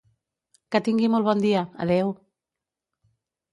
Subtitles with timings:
[0.75, 2.11] Que tingui molt bon dia, adeu.